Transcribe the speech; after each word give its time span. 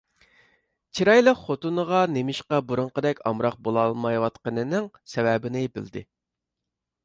چىرايلىق 0.99 1.41
خوتۇنىغا 1.49 1.99
نېمىشقا 2.15 2.61
بۇرۇنقىدەك 2.71 3.23
ئامراق 3.33 3.61
بولالمايۋاتقىنىنىڭ 3.69 4.91
سەۋەبىنى 5.15 5.67
بىلدى. 5.77 6.07